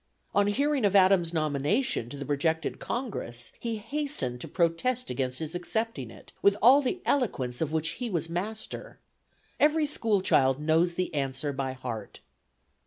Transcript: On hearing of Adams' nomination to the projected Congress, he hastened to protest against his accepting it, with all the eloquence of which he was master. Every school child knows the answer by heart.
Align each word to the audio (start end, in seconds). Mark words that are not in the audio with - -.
On 0.33 0.47
hearing 0.47 0.83
of 0.83 0.95
Adams' 0.95 1.31
nomination 1.31 2.09
to 2.09 2.17
the 2.17 2.25
projected 2.25 2.79
Congress, 2.79 3.51
he 3.59 3.75
hastened 3.75 4.41
to 4.41 4.47
protest 4.47 5.11
against 5.11 5.37
his 5.37 5.53
accepting 5.53 6.09
it, 6.09 6.33
with 6.41 6.57
all 6.59 6.81
the 6.81 7.01
eloquence 7.05 7.61
of 7.61 7.71
which 7.71 7.89
he 8.01 8.09
was 8.09 8.27
master. 8.27 8.97
Every 9.59 9.85
school 9.85 10.21
child 10.21 10.59
knows 10.59 10.95
the 10.95 11.13
answer 11.13 11.53
by 11.53 11.73
heart. 11.73 12.19